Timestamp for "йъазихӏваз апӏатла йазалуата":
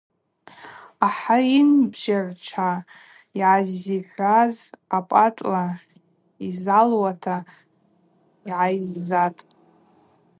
3.39-7.37